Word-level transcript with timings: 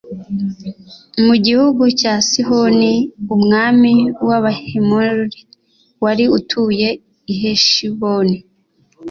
mu 1.25 1.35
gihugu 1.45 1.83
cya 1.99 2.13
sihoni 2.29 2.91
umwami 3.35 3.91
w’abahemori 4.27 5.39
wari 6.03 6.25
utuye 6.37 6.89
i 7.31 7.33
heshiboni. 7.41 8.37